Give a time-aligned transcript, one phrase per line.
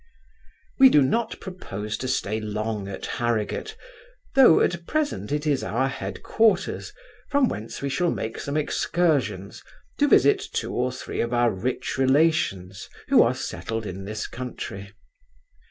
[0.79, 3.77] We do not propose to stay long at Harrigate,
[4.33, 6.91] though, at present, it is our headquarters,
[7.29, 9.61] from whence we shall make some excursions,
[9.99, 14.91] to visit two or three of our rich relations, who are settled in this country.